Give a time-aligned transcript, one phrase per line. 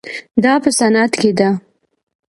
[0.43, 1.49] دا په صنعت کې ده.